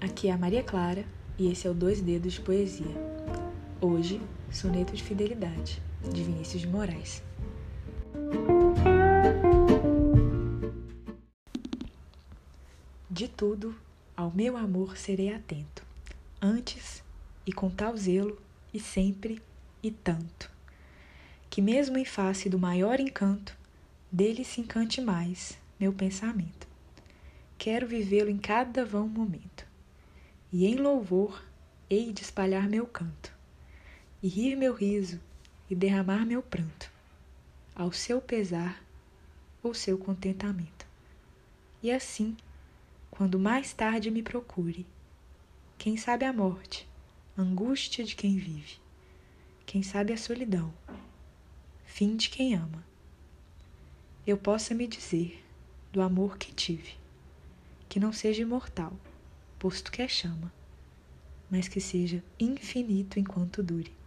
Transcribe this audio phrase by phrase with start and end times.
[0.00, 1.04] Aqui é a Maria Clara
[1.38, 2.86] e esse é o Dois Dedos de Poesia.
[3.78, 4.18] Hoje,
[4.50, 7.22] Soneto de Fidelidade, de Vinícius de Moraes.
[13.10, 13.74] De tudo,
[14.16, 15.82] ao meu amor serei atento,
[16.40, 17.04] antes
[17.46, 18.40] e com tal zelo,
[18.72, 19.42] e sempre
[19.82, 20.50] e tanto,
[21.50, 23.54] que mesmo em face do maior encanto,
[24.10, 26.69] dele se encante mais meu pensamento.
[27.60, 29.66] Quero vivê-lo em cada vão momento,
[30.50, 31.44] e em louvor
[31.90, 33.34] hei de espalhar meu canto,
[34.22, 35.20] e rir meu riso,
[35.68, 36.90] e derramar meu pranto,
[37.74, 38.82] ao seu pesar
[39.62, 40.86] ou seu contentamento.
[41.82, 42.34] E assim,
[43.10, 44.86] quando mais tarde me procure,
[45.76, 46.88] quem sabe a morte,
[47.36, 48.78] angústia de quem vive,
[49.66, 50.72] quem sabe a solidão,
[51.84, 52.82] fim de quem ama,
[54.26, 55.44] eu possa me dizer
[55.92, 56.98] do amor que tive,
[57.90, 58.92] que não seja imortal,
[59.58, 60.52] posto que é chama,
[61.50, 63.99] mas que seja infinito enquanto dure.